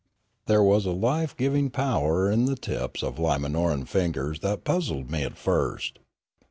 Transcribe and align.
There 0.47 0.63
was 0.63 0.87
a 0.87 0.91
life 0.93 1.37
giving 1.37 1.69
power 1.69 2.31
in 2.31 2.45
the 2.45 2.55
tips 2.55 3.03
of 3.03 3.19
Lima 3.19 3.49
noran 3.49 3.87
fingers 3.87 4.39
that 4.39 4.63
puzzled 4.63 5.11
me 5.11 5.21
at 5.21 5.37
first. 5.37 5.99